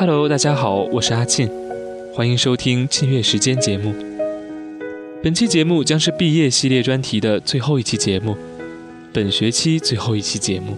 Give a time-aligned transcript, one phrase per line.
[0.00, 1.50] Hello，大家好，我是阿庆，
[2.14, 3.92] 欢迎收听庆月时间节目。
[5.24, 8.36] 本期节目将是毕业系列专题的最后一期节目，
[9.12, 10.76] 本学期最后一期节目。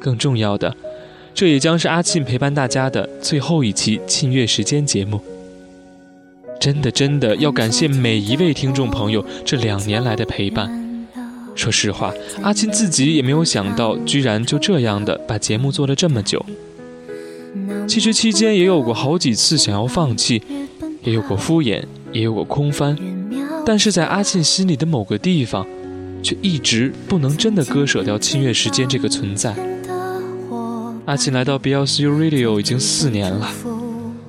[0.00, 0.74] 更重要的，
[1.34, 5.20] 这也将是阿庆陪伴大家的最后一期庆月时间节目。
[6.58, 11.06] 真的，真的要感谢每一位听众朋友这两年来的陪伴。
[11.54, 16.42] 说实话，阿庆自己也没有想到，居然就这样的把节目做了这么久。
[17.86, 20.42] 其实期间也有过好几次想要放弃，
[21.02, 21.82] 也有过敷衍，
[22.12, 22.96] 也有过空翻，
[23.64, 25.66] 但是在阿庆心里的某个地方，
[26.22, 29.54] 却一直不能真的割舍掉清月时间这个存在。
[31.06, 33.50] 阿庆来到 BLCU Radio 已经四年了，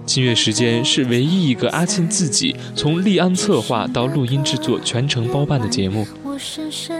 [0.05, 6.07] 清月时间是唯一一个阿庆自己从立案策划到录音制作全程包办的节目。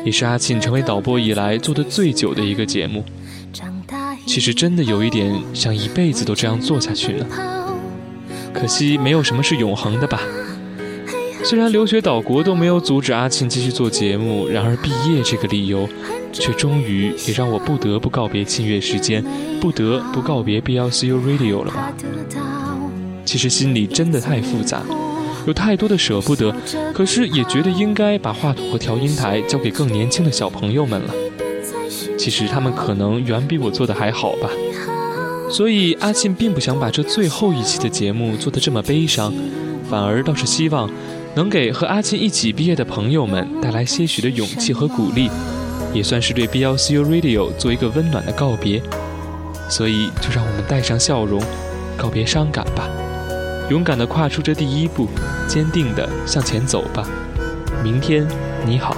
[0.04, 3.02] 也是阿庆成为导播以来做的最久的一个节目。
[4.30, 7.26] 其实真的有一点想一辈子都这样做下去了。
[8.54, 10.22] 可惜没有什么是永恒的吧。
[11.44, 15.90] 虽然留学岛国都没有阻止阿庆继续做节目，然而毕业这个理由，
[16.32, 19.26] 却终于也让我不得不告别庆月时间，
[19.60, 21.92] 不得不告别 BLCU Radio 了吧？
[23.26, 24.84] 其实心里真的太复杂。
[25.48, 26.56] 有太多的舍不得，
[26.94, 31.14] 可是也觉得应该把话筒和调音台交给更年轻的小朋友们了。
[32.20, 34.50] 其实他们可能远比我做的还好吧。
[35.50, 39.34] 所以阿庆并不想把这最后一期的节目做得这么悲伤，
[39.90, 40.88] 反而倒是希望
[41.34, 45.28] 能给和阿庆一起毕业的朋友们带来些许的勇气和鼓励，
[45.94, 48.80] 也算是对 BLCU Radio 做一个温暖的告别。
[49.70, 51.42] 所以就让我们带上笑容，
[51.98, 52.88] 告别伤感吧。
[53.70, 55.08] 勇敢地跨出这第一步，
[55.48, 57.08] 坚定地向前走吧。
[57.84, 58.28] 明天
[58.66, 58.98] 你好。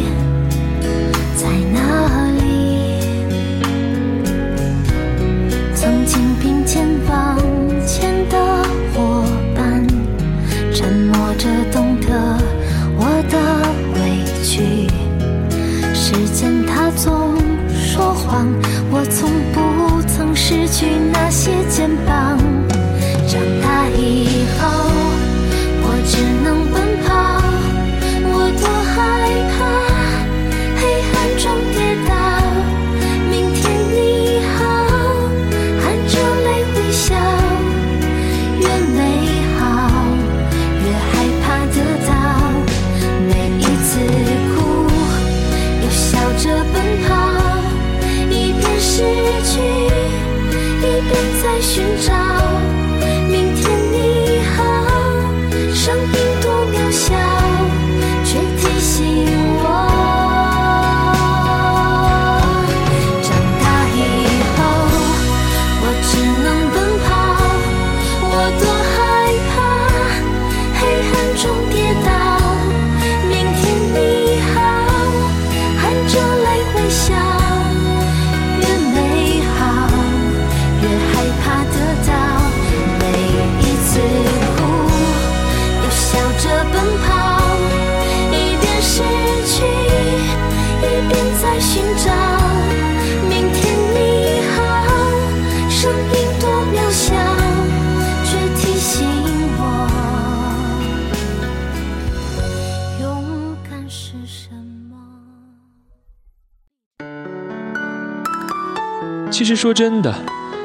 [109.41, 110.13] 其实说真的，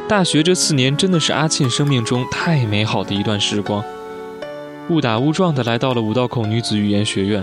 [0.07, 3.83] 大学这四年真的是阿庆生命中太美好的一段时光。
[4.91, 7.43] 误打误撞的来到了五道口女子语言学院，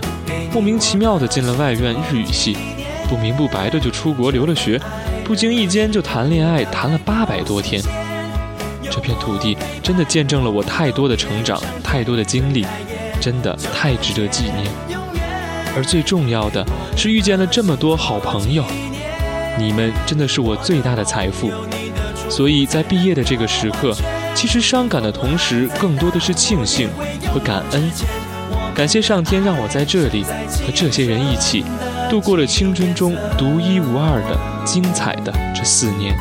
[0.52, 2.56] 莫名其妙的进了外院日语系，
[3.08, 4.80] 不明不白的就出国留了学，
[5.24, 7.82] 不经意间就谈恋爱谈了八百多天。
[8.88, 12.64] 这片土地真的见证了我太多的成长，太多的经历，
[13.20, 14.70] 真的太值得纪念。
[15.74, 16.64] 而最重要的
[16.96, 18.64] 是遇见了这么多好朋友。
[19.58, 21.50] 你们真的是我最大的财富，
[22.28, 23.94] 所以在毕业的这个时刻，
[24.34, 26.88] 其实伤感的同时，更多的是庆幸
[27.32, 27.90] 和感恩。
[28.74, 31.64] 感谢上天让我在这里和这些人一起，
[32.10, 36.16] 度过了青春中独一无二的精彩的这四年。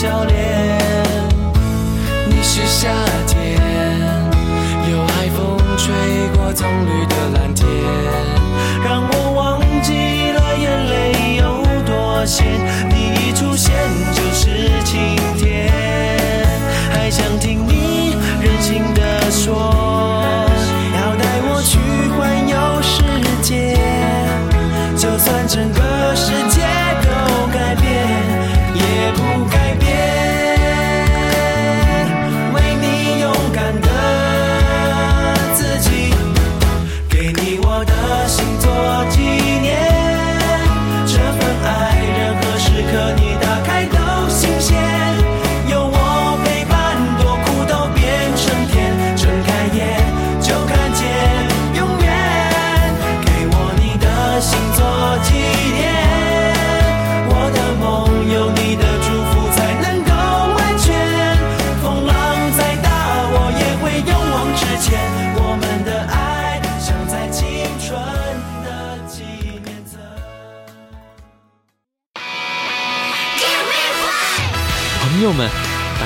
[0.00, 0.78] 笑脸。
[2.28, 2.88] 你是夏
[3.26, 3.60] 天，
[4.92, 5.92] 有海风吹
[6.36, 7.66] 过葱绿的蓝天，
[8.84, 9.90] 让我忘记
[10.30, 12.46] 了眼泪有多咸。
[12.88, 13.74] 你一出现。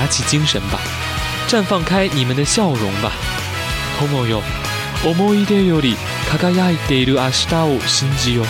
[0.02, 0.78] 打起精神吧，
[1.48, 3.12] 绽放开你们的笑容吧。
[4.00, 4.42] 友よ、
[5.04, 5.96] 思い出より
[6.30, 8.46] 輝いている明日を信じよう。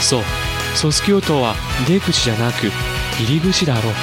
[0.00, 0.22] そう、
[0.74, 1.54] 卒業とは
[1.86, 2.70] 出口じゃなく
[3.18, 3.94] 入り口だろう。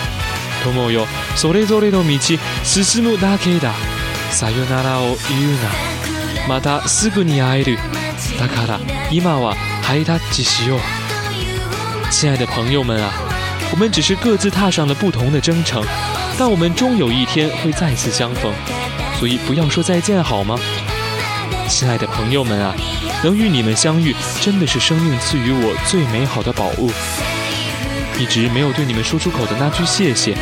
[0.64, 2.20] 友よ、それぞれの道
[2.64, 3.74] 進むだけだ。
[4.32, 6.48] さよならを言うな。
[6.48, 7.80] またすぐに会える。
[8.40, 8.80] だから
[9.12, 10.80] 今はハイタッチしよう。
[12.12, 13.12] 亲爱的朋友们啊，
[13.72, 15.84] 我们只是各自踏上了不同的征程，
[16.41, 18.51] 但我们终有一天会再次相逢，
[19.19, 20.59] 所以不要说再见好吗？
[21.69, 22.75] 亲爱的朋友们啊，
[23.23, 26.91] 能与你们相遇，真的是生命赐予我最美好的宝物。
[28.19, 30.33] 一直没有对你们说出口的那句谢谢，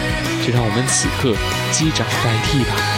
[0.47, 1.35] 就让我们此刻
[1.73, 2.98] 击掌代替吧。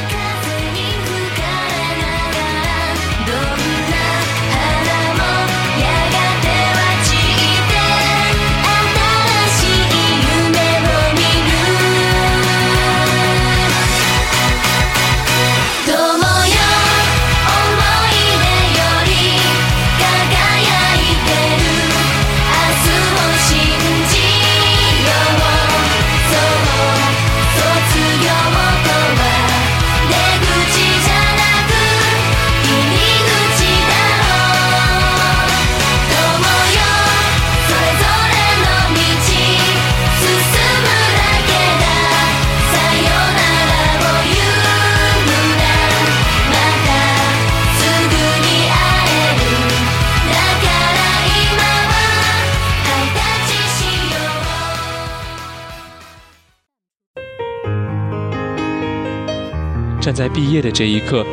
[60.21, 61.25] 在毕业的这一刻，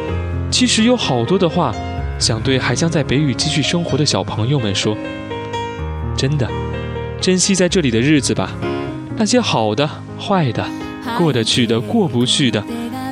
[0.50, 1.76] 其实有好多的话
[2.18, 4.96] 想对还将在北语继续生活的小朋友们说。
[6.16, 6.50] 真的，
[7.20, 8.50] 珍惜在这里的日子吧。
[9.18, 9.86] 那些好的、
[10.18, 10.66] 坏的、
[11.18, 12.64] 过得去的、过不去的，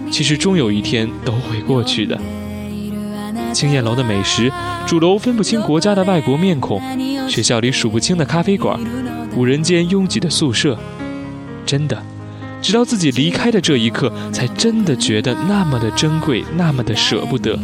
[0.10, 2.18] 其实终有一天都会过去的。
[3.52, 4.50] 青燕楼的美食，
[4.88, 6.82] 主楼分不清国家的外国面孔，
[7.28, 8.80] 学校里数不清的咖啡馆，
[9.36, 10.80] 五人间拥挤的宿舍，
[11.66, 12.02] 真的。
[12.62, 17.60] 直到自己离开的这一刻，才真的觉得那么的珍贵，那么的舍不得。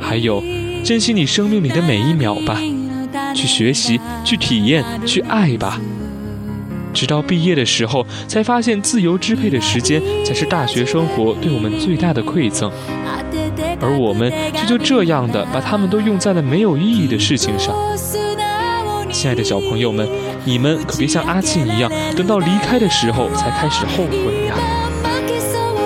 [0.00, 0.42] 还有，
[0.84, 2.60] 珍惜你生命里的每一秒吧，
[3.34, 5.80] 去学习，去体验，去爱吧。
[6.94, 12.70] 直到毕业的时候，才发现自由支配的时间才是大学生活对我们最大的馈赠，
[13.80, 17.74] 而我们却就这样的把它们都用在了没有意义的事情上。
[19.12, 20.08] 亲爱的小朋友们，
[20.48, 24.54] 你们可别像阿庆一样，等到离开的时候才开始后悔呀。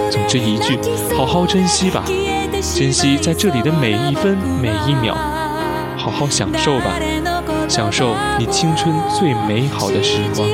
[0.09, 0.79] 总之一句，
[1.17, 2.05] 好好珍惜吧，
[2.77, 5.17] 珍惜在这里的每一分每一秒，
[5.97, 6.95] 好好享受吧，
[7.69, 10.49] 享受你青春最美好的时光。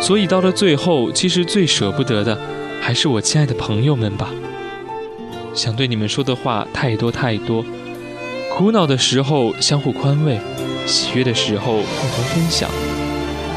[0.00, 2.38] 所以到了最后，其实最舍不得的，
[2.80, 4.30] 还是我亲爱的朋友们吧。
[5.54, 7.64] 想对你们说的话太多太多，
[8.56, 10.38] 苦恼的时候相互宽慰，
[10.86, 12.70] 喜悦的时候共同分享。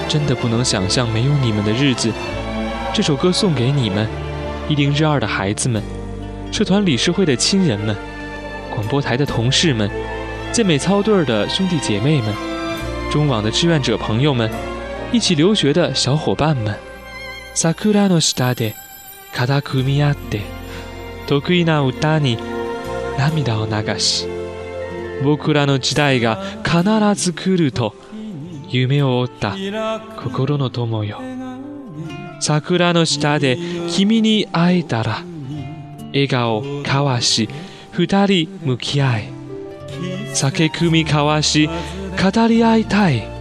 [0.09, 2.11] 真的不能想象没有你们的日子。
[2.93, 4.05] 这首歌送给你们，
[4.67, 5.81] 一零日二的孩子们，
[6.51, 7.95] 社团理事会的亲人们，
[8.73, 9.89] 广播台的同事们，
[10.51, 12.33] 健美操队的兄弟姐妹们，
[13.09, 14.51] 中网的志愿者朋友们，
[15.11, 16.91] 一起留学的小伙伴们。
[17.53, 18.75] 桜の下で
[19.33, 20.41] 肩組み合って
[21.27, 22.37] 得意な歌に
[23.17, 24.27] 涙を流し
[25.23, 26.81] 僕らの時代が必
[27.15, 27.93] ず来ると
[28.69, 29.55] 夢を追った
[30.17, 31.21] 心の友よ
[32.39, 33.57] 桜の下で
[33.89, 35.23] 君に会えたら
[36.13, 37.49] 笑顔交わし
[37.91, 39.29] 二人向き合い
[40.33, 43.40] 酒酌み交わし語り合いたい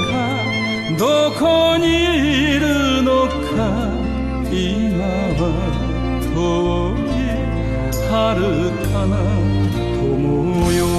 [1.01, 3.31] どこにいるのか
[4.51, 5.01] 今
[5.41, 5.41] は
[6.31, 7.25] 遠い
[8.07, 9.17] 遥かな
[9.97, 10.90] 友よ。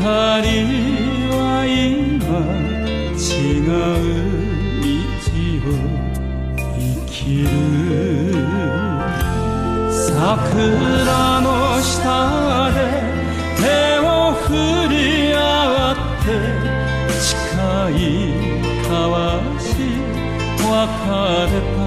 [0.00, 2.38] は今
[3.14, 3.18] 違
[3.64, 3.70] う
[4.82, 4.94] 道
[5.64, 5.70] を
[6.78, 7.46] 生きる
[9.90, 11.46] 桜の
[11.82, 12.76] 下で
[13.56, 13.62] 手
[13.98, 14.46] を振
[14.88, 14.94] り
[15.34, 15.36] 合
[15.92, 16.26] って
[17.18, 17.26] 誓
[17.92, 17.98] い
[18.78, 19.16] 交わ
[19.58, 19.66] し
[20.62, 20.66] 別
[21.42, 21.78] れた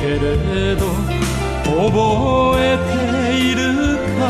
[0.00, 0.82] けれど
[1.64, 3.60] 覚えている
[4.18, 4.20] か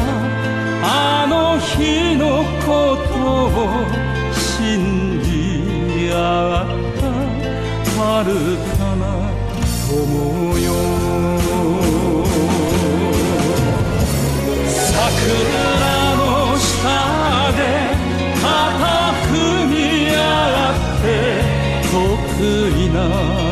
[0.87, 2.84] あの日のこと
[3.25, 3.85] を
[4.33, 6.15] 信じ合
[6.65, 6.69] っ
[7.01, 7.03] た
[7.97, 8.35] 遥
[8.77, 9.03] かな
[9.89, 10.67] 友よ
[14.69, 14.93] 桜
[16.17, 16.21] の
[16.59, 16.69] 下
[17.53, 17.59] で
[18.43, 18.45] 肩
[19.29, 19.33] 組
[19.71, 19.77] み
[20.11, 20.17] 合
[20.71, 21.05] って
[21.91, 21.97] 得
[22.77, 22.97] 意な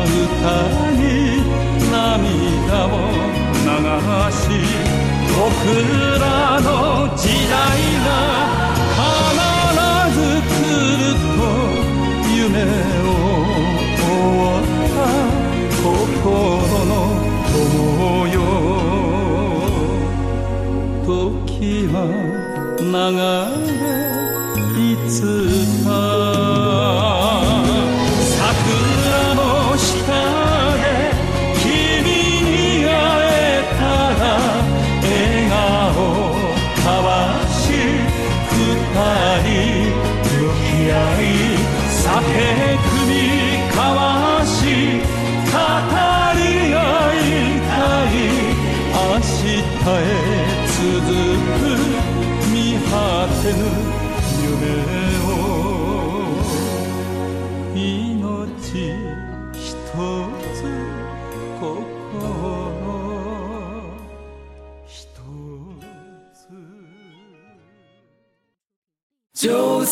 [0.03, 0.45] 歌
[0.93, 1.01] に
[1.91, 2.87] 涙を
[3.63, 3.67] 流
[4.31, 4.41] し
[5.35, 5.41] 僕
[6.09, 6.12] ら
[21.63, 22.03] 時は
[22.79, 22.91] 流
[23.67, 26.62] れいつか。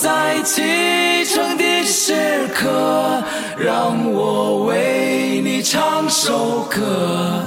[0.01, 3.24] 在启程的时刻，
[3.55, 7.43] 让我为你唱首歌。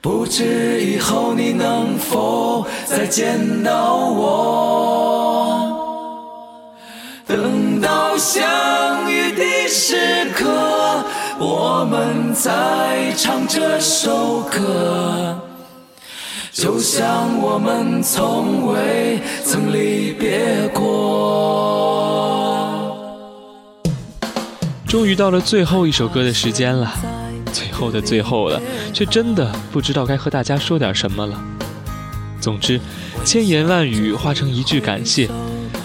[0.00, 5.72] 不知以后你能否再见到我？
[7.26, 10.44] 等到相遇的时刻，
[11.40, 15.40] 我们再唱这首歌。
[16.56, 20.96] 就像我们从未曾离别过。
[24.88, 26.90] 终于到了最后一首歌的时间了，
[27.52, 28.58] 最后的最后了，
[28.94, 31.38] 却真的不知道该和大家说点什么了。
[32.40, 32.80] 总之，
[33.22, 35.28] 千言万语化成一句感谢，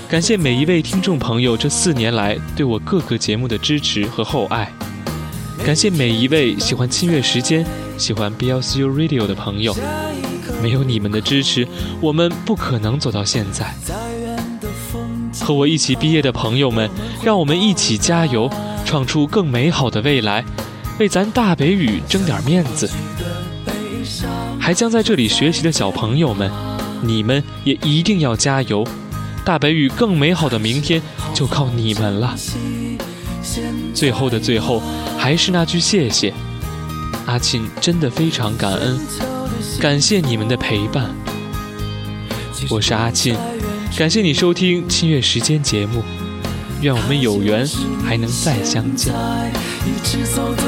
[0.08, 4.72] 感谢每一位听众朋友这四年来对我各个节目的支持和厚爱，
[5.66, 7.66] 感谢每一位喜欢清月时间、
[7.98, 9.76] 喜欢 BLCU Radio 的朋友，
[10.62, 11.68] 没有你们的支持，
[12.00, 13.74] 我们不可能走到现在。
[15.40, 16.90] 和我一起毕业的朋友们，
[17.24, 18.50] 让我们一起加油，
[18.86, 20.46] 创出更美好的未来，
[21.00, 22.90] 为咱大北语争点面子。
[24.60, 26.52] 还将在这里学习的小朋友们，
[27.02, 28.86] 你们也一定要加油！
[29.44, 31.02] 大北语更美好的明天
[31.34, 32.36] 就靠你们了。
[33.94, 34.84] 最后的最后，
[35.18, 36.32] 还是那句谢谢，
[37.26, 39.00] 阿庆真的非常感恩，
[39.82, 41.10] 感谢你们的陪伴。
[42.70, 43.36] 我是阿庆，
[43.98, 46.04] 感谢你收听《七月时间》节目，
[46.82, 47.68] 愿我们有缘
[48.06, 49.12] 还能再相见。
[50.04, 50.62] 启程的